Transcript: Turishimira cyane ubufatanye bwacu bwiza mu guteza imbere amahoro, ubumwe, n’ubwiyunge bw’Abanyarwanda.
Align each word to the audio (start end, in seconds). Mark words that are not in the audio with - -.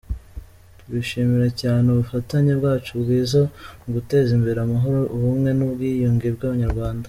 Turishimira 0.79 1.47
cyane 1.61 1.85
ubufatanye 1.89 2.51
bwacu 2.59 2.91
bwiza 3.01 3.41
mu 3.81 3.89
guteza 3.95 4.29
imbere 4.37 4.59
amahoro, 4.65 4.99
ubumwe, 5.15 5.49
n’ubwiyunge 5.57 6.27
bw’Abanyarwanda. 6.37 6.99